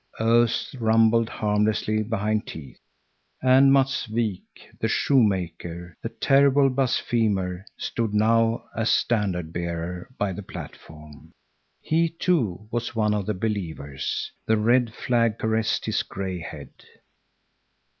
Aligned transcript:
Oaths 0.19 0.73
rumbled 0.79 1.29
harmlessly 1.29 2.01
behind 2.01 2.47
teeth. 2.47 2.79
And 3.43 3.71
Matts 3.71 4.09
Wik, 4.09 4.41
the 4.79 4.87
shoemaker, 4.87 5.95
the 6.01 6.09
terrible 6.09 6.71
blasphemer, 6.71 7.67
stood 7.77 8.11
now 8.11 8.63
as 8.75 8.89
standard 8.89 9.53
bearer 9.53 10.09
by 10.17 10.33
the 10.33 10.41
platform. 10.41 11.31
He, 11.81 12.09
too, 12.09 12.67
was 12.71 12.95
one 12.95 13.13
of 13.13 13.27
the 13.27 13.35
believers. 13.35 14.31
The 14.47 14.57
red 14.57 14.91
flag 14.91 15.37
caressed 15.37 15.85
his 15.85 16.01
gray 16.01 16.39
head. 16.39 16.71